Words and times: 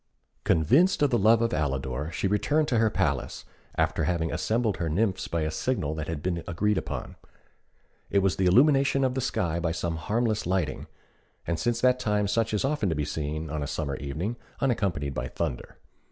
Convinced 0.45 1.03
of 1.03 1.11
the 1.11 1.17
love 1.19 1.43
of 1.43 1.53
Alidor, 1.53 2.11
she 2.11 2.25
returned 2.27 2.67
to 2.69 2.79
her 2.79 2.89
palace, 2.89 3.45
after 3.75 4.05
having 4.05 4.31
assembled 4.31 4.77
her 4.77 4.89
nymphs 4.89 5.27
by 5.27 5.41
a 5.41 5.51
signal 5.51 5.93
that 5.93 6.07
had 6.07 6.23
been 6.23 6.43
agreed 6.47 6.79
upon. 6.79 7.17
It 8.09 8.17
was 8.23 8.37
the 8.37 8.47
illumination 8.47 9.03
of 9.03 9.13
the 9.13 9.21
sky 9.21 9.59
by 9.59 9.73
some 9.73 9.97
harmless 9.97 10.47
lightning, 10.47 10.87
and 11.45 11.59
since 11.59 11.81
that 11.81 11.99
time 11.99 12.27
such 12.27 12.51
is 12.51 12.65
often 12.65 12.89
to 12.89 12.95
be 12.95 13.05
seen 13.05 13.51
on 13.51 13.61
a 13.61 13.67
summer 13.67 13.95
evening, 13.97 14.37
unaccompanied 14.59 15.13
by 15.13 15.27
thunder. 15.27 15.77